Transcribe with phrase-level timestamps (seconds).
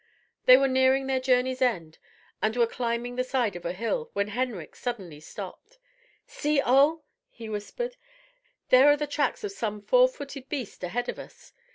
[0.47, 1.99] They were nearing their journey's end,
[2.41, 5.77] and were climbing the side of a hill, when Henrik suddenly stopped.
[6.25, 7.97] "See, Ole," he whispered,
[8.69, 11.53] "there are the tracks of some four footed beast ahead of us.